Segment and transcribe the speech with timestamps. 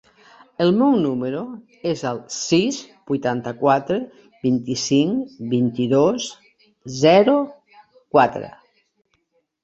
[0.63, 1.41] El meu número
[1.89, 2.79] es el sis,
[3.11, 3.97] vuitanta-quatre,
[4.45, 6.31] vint-i-cinc, vint-i-dos,
[7.03, 7.37] zero,
[8.17, 8.49] quatre.